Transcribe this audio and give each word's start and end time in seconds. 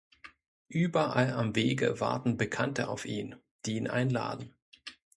Überall 0.71 1.31
am 1.33 1.55
Wege 1.55 1.99
warten 1.99 2.35
Bekannte 2.35 2.87
auf 2.87 3.05
ihn, 3.05 3.35
die 3.67 3.75
ihn 3.77 3.87
einladen. 3.87 4.55